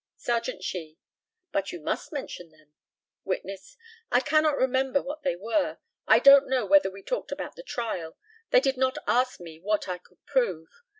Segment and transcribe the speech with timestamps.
[0.17, 0.97] Serjeant SHEE:
[1.51, 2.73] But you must mention them.
[3.23, 3.77] Witness:
[4.11, 5.77] I cannot remember what they were.
[6.07, 8.17] I don't know whether we talked about the trial.
[8.49, 10.69] They did not ask me what I could prove.